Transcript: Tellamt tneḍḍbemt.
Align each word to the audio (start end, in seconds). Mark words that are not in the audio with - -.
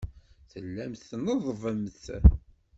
Tellamt 0.51 1.05
tneḍḍbemt. 1.09 2.03